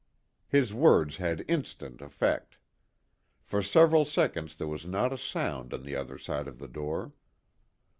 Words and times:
His 0.47 0.73
words 0.73 1.17
had 1.17 1.45
instant 1.47 2.01
effect. 2.01 2.57
For 3.43 3.61
several 3.61 4.03
seconds 4.03 4.55
there 4.57 4.65
was 4.65 4.87
not 4.87 5.13
a 5.13 5.15
sound 5.19 5.75
on 5.75 5.83
the 5.83 5.95
other 5.95 6.17
side 6.17 6.47
of 6.47 6.57
the 6.57 6.67
door. 6.67 7.13